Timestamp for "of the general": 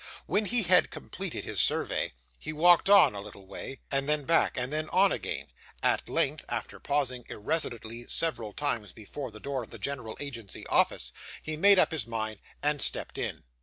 9.61-10.17